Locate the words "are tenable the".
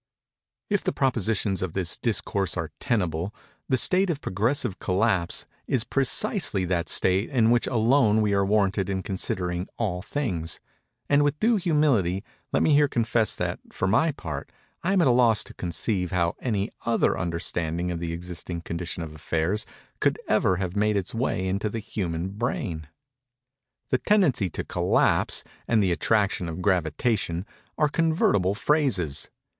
2.57-3.77